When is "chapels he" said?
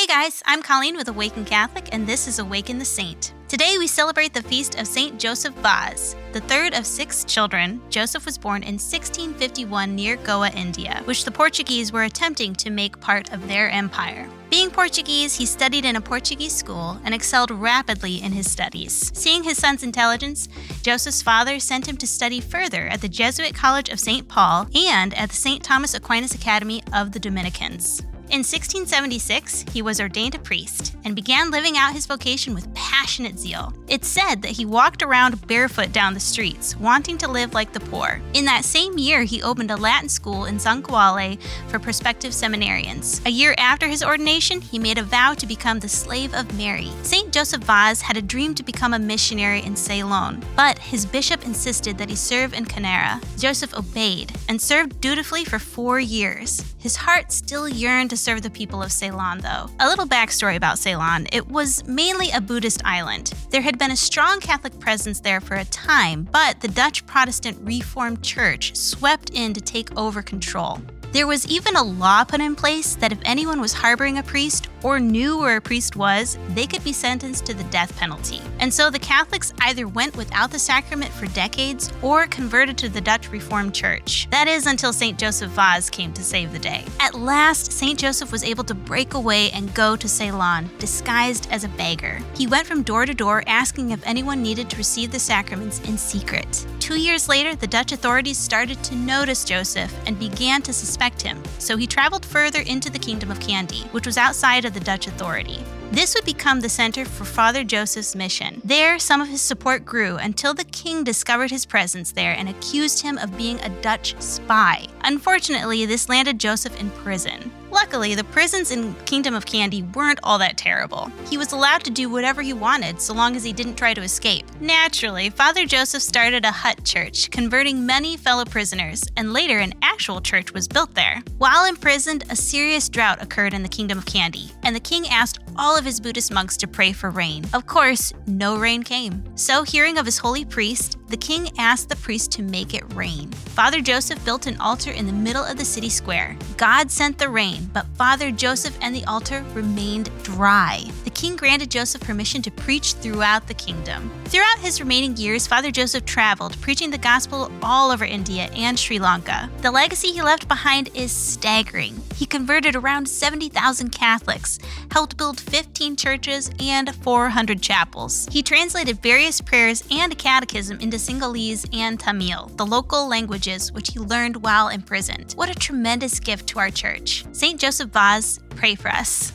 167.62-168.42